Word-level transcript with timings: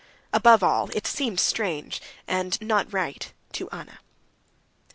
Above 0.33 0.63
all, 0.63 0.89
it 0.95 1.05
seemed 1.05 1.39
strange 1.39 2.01
and 2.27 2.59
not 2.59 2.91
right 2.91 3.33
to 3.53 3.69
Anna. 3.69 3.99